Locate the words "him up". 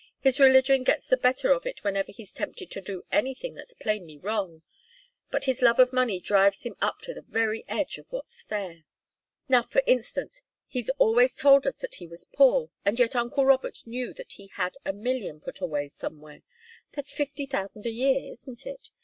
6.63-7.01